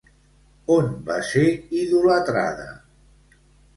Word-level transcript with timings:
On 0.75 0.87
va 1.09 1.17
ser 1.33 1.45
idolatrada? 1.83 2.67